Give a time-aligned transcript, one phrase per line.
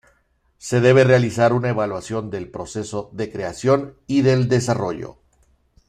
[0.57, 5.19] Se debe realizar una evaluación del proceso de creación y del desarrollo.